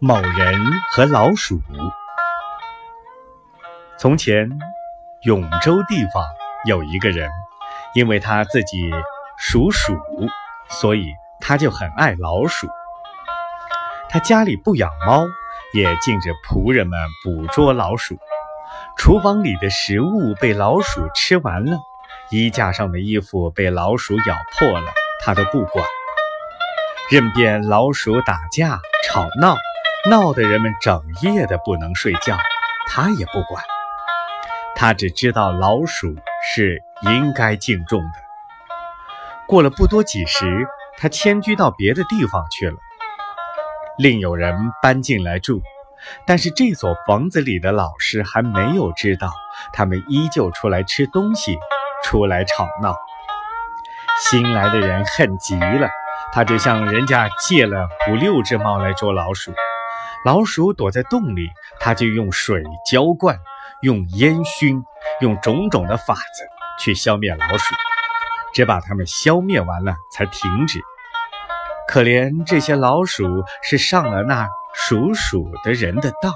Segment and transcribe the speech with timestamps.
[0.00, 0.60] 某人
[0.92, 1.60] 和老鼠。
[3.98, 4.48] 从前，
[5.22, 6.24] 永州地方
[6.64, 7.28] 有一个人，
[7.94, 8.88] 因为他自己
[9.36, 9.98] 属鼠，
[10.68, 11.04] 所以
[11.40, 12.68] 他就很爱老鼠。
[14.08, 15.26] 他家里不养猫，
[15.74, 18.16] 也禁止仆人们捕捉老鼠。
[18.96, 21.76] 厨房里的食物被老鼠吃完了，
[22.30, 24.92] 衣架上的衣服被老鼠咬破了，
[25.24, 25.84] 他都不管，
[27.10, 29.56] 任便老鼠打架吵闹。
[30.06, 32.38] 闹得人们整夜的不能睡觉，
[32.86, 33.62] 他也不管。
[34.76, 38.12] 他只知道老鼠是应该敬重的。
[39.48, 42.76] 过了不多几时，他迁居到别的地方去了。
[43.98, 45.60] 另有人搬进来住，
[46.24, 49.32] 但是这所房子里的老师还没有知道，
[49.72, 51.58] 他们依旧出来吃东西，
[52.04, 52.94] 出来吵闹。
[54.30, 55.88] 新来的人恨极了，
[56.32, 59.52] 他就向人家借了五六只猫来捉老鼠。
[60.24, 61.48] 老鼠躲在洞里，
[61.80, 63.38] 他就用水浇灌，
[63.82, 64.82] 用烟熏，
[65.20, 66.44] 用种种的法子
[66.80, 67.74] 去消灭老鼠，
[68.52, 70.80] 只把它们消灭完了才停止。
[71.86, 76.32] 可怜这些老鼠是上了那属鼠的人的当。